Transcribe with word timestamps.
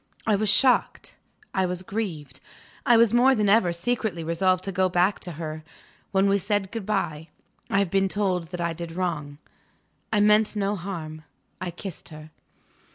I 0.25 0.35
was 0.35 0.49
shocked; 0.49 1.13
I 1.53 1.67
was 1.67 1.83
grieved; 1.83 2.39
I 2.87 2.97
was 2.97 3.13
more 3.13 3.35
than 3.35 3.47
ever 3.47 3.71
secretly 3.71 4.23
resolved 4.23 4.63
to 4.63 4.71
go 4.71 4.89
back 4.89 5.19
to 5.19 5.33
her. 5.33 5.63
When 6.11 6.27
we 6.27 6.39
said 6.39 6.71
good 6.71 6.87
bye 6.87 7.27
I 7.69 7.77
have 7.77 7.91
been 7.91 8.07
told 8.07 8.45
that 8.45 8.61
I 8.61 8.73
did 8.73 8.93
wrong; 8.93 9.37
I 10.11 10.19
meant 10.19 10.55
no 10.55 10.75
harm 10.75 11.23
I 11.61 11.69
kissed 11.69 12.09
her. 12.09 12.31